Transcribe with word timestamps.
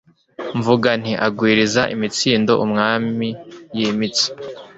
mvuga 0.57 0.89
nti 1.01 1.13
agwiriza 1.27 1.81
imitsindo 1.95 2.53
umwami 2.65 3.27
yimitse 3.75 4.25